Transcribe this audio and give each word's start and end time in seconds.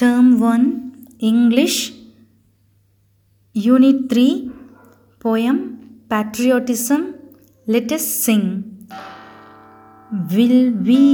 Term 0.00 0.26
1 0.46 0.64
English 1.28 1.76
Unit 3.66 4.00
3 4.10 4.24
Poem 5.24 5.56
Patriotism 6.10 7.02
Let 7.74 7.92
us 7.96 8.04
sing. 8.24 8.42
Will 10.32 10.60
we 10.88 11.04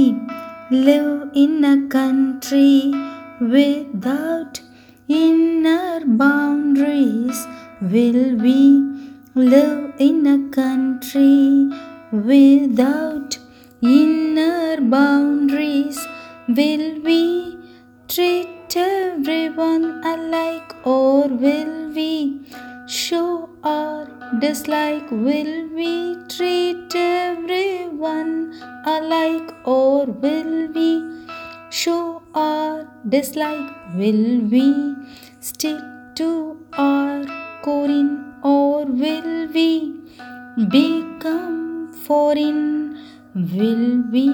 live 0.69 1.29
in 1.43 1.53
a 1.73 1.77
country 1.95 2.91
without 3.53 4.59
inner 5.07 6.01
boundaries? 6.23 7.39
Will 7.93 8.35
we 8.45 8.59
live 9.53 9.93
in 10.07 10.19
a 10.35 10.39
country 10.59 11.69
without 12.31 13.37
inner 13.81 14.75
boundaries? 14.97 16.01
Will 16.59 16.85
we 17.07 17.21
treat 18.09 18.62
everyone 18.75 20.01
alike 20.03 20.73
or 20.85 21.27
will 21.27 21.91
we 21.93 22.41
show 22.87 23.49
our 23.63 24.07
dislike? 24.39 25.09
Will 25.11 25.67
we 25.75 26.15
treat 26.27 26.95
everyone 26.95 28.53
alike 28.85 29.53
or 29.65 30.05
will 30.05 30.67
we 30.73 30.89
show 31.69 32.21
our 32.33 32.87
dislike? 33.07 33.69
Will 33.95 34.41
we 34.55 34.95
stick 35.39 35.79
to 36.15 36.57
our 36.73 37.25
core 37.61 38.09
or 38.43 38.85
will 38.85 39.47
we 39.53 39.93
become 40.69 41.93
foreign? 41.93 42.97
Will 43.35 44.03
we 44.11 44.31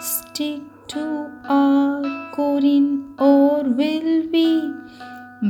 stick 0.00 0.62
to 0.88 1.30
our 1.44 1.99
core 2.32 2.60
or 3.18 3.62
will 3.64 4.28
we 4.30 4.72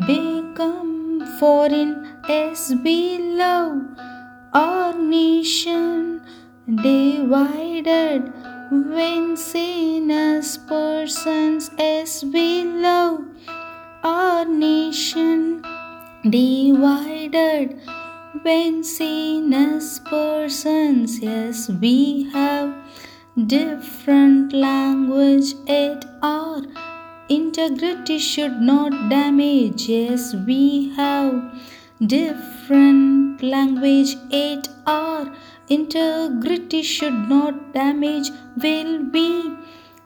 become 0.07 1.27
foreign? 1.39 2.07
As 2.29 2.75
we 2.85 3.19
love. 3.19 3.83
Our 4.53 4.95
nation 4.99 6.23
divided 6.67 8.33
when 8.71 9.37
seen 9.37 10.11
as 10.11 10.59
persons 10.59 11.71
as 11.79 12.25
we 12.25 12.65
love. 12.65 13.25
Our 14.05 14.45
nation 14.45 15.63
divided 16.29 17.81
when 18.43 18.85
seen 18.85 19.53
as 19.53 20.01
persons 20.01 21.19
yes 21.21 21.69
we 21.69 22.31
have. 22.33 22.75
Different 23.47 24.53
language 24.53 25.55
at 25.69 26.05
our 26.23 26.50
integrity 27.31 28.19
should 28.19 28.61
not 28.61 28.95
damage. 29.09 29.89
Yes 29.89 30.35
we 30.47 30.93
have 30.97 31.35
different 32.15 33.43
language. 33.43 34.17
Yet 34.31 34.69
our 34.87 35.33
integrity 35.69 36.83
should 36.83 37.29
not 37.29 37.73
damage. 37.73 38.31
Will 38.63 39.05
we 39.13 39.53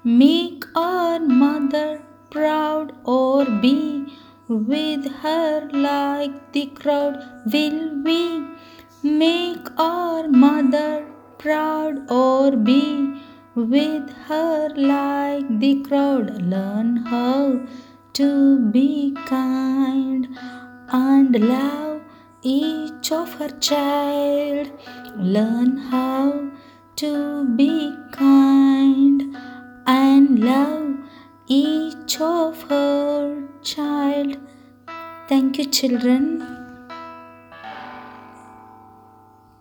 make 0.05 0.64
our 0.77 1.19
mother 1.19 2.03
proud 2.31 2.92
or 3.05 3.44
be 3.47 4.12
with 4.48 5.11
her 5.22 5.70
like 5.72 6.53
the 6.53 6.66
crowd? 6.66 7.19
Will 7.53 8.03
we 8.05 8.44
make 9.03 9.69
our 9.78 10.28
mother 10.28 11.06
proud 11.38 12.11
or 12.11 12.50
be 12.53 13.14
with 13.55 14.10
her 14.28 14.69
like 14.77 15.60
the 15.60 15.83
crowd. 15.83 16.42
Learn 16.42 16.97
how 16.97 17.60
to 18.14 18.58
be 18.70 19.16
kind 19.27 20.28
and 20.88 21.38
love 21.48 22.02
each 22.42 23.12
of 23.12 23.34
her 23.34 23.50
child. 23.60 24.70
Learn 25.16 25.76
how 25.76 26.50
to 26.97 27.44
be 27.56 27.97
kind 28.12 29.37
and 29.87 30.38
love 30.38 30.97
each 31.47 32.20
of 32.20 32.62
her 32.64 33.48
child. 33.62 34.37
Thank 35.28 35.59
you 35.59 35.64
children 35.64 36.53